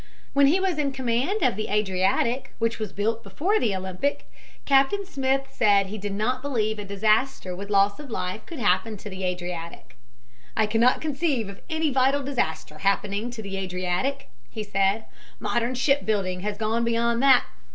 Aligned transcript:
When 0.33 0.47
he 0.47 0.59
was 0.59 0.79
in 0.79 0.93
command 0.93 1.43
of 1.43 1.55
the 1.55 1.67
Adriatic, 1.67 2.55
which 2.57 2.79
was 2.79 2.91
built 2.91 3.21
before 3.21 3.59
the 3.59 3.75
Olympic, 3.75 4.27
Captain 4.65 5.05
Smith 5.05 5.49
said 5.51 5.85
he 5.85 5.99
did 5.99 6.13
not 6.13 6.41
believe 6.41 6.79
a 6.79 6.85
disaster 6.85 7.55
with 7.55 7.69
loss 7.69 7.99
of 7.99 8.09
life 8.09 8.43
could 8.47 8.57
happen 8.57 8.97
to 8.97 9.11
the 9.11 9.23
Adriatic. 9.23 9.97
"I 10.57 10.65
cannot 10.65 11.01
conceive 11.01 11.49
of 11.49 11.61
any 11.69 11.91
vital 11.91 12.23
disaster 12.23 12.79
happening 12.79 13.29
to 13.29 13.43
the 13.43 13.57
Adriatic," 13.57 14.29
he 14.49 14.63
said. 14.63 15.05
"Modern 15.39 15.75
shipbuilding 15.75 16.39
has 16.39 16.57
gone 16.57 16.83
beyond 16.83 17.21
that. 17.21 17.45